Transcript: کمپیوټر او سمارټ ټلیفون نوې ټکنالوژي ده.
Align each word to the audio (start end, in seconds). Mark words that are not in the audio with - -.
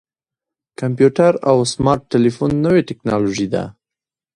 کمپیوټر 0.79 1.31
او 1.49 1.57
سمارټ 1.73 2.01
ټلیفون 2.13 2.51
نوې 2.65 2.81
ټکنالوژي 2.89 3.47
ده. 3.53 3.63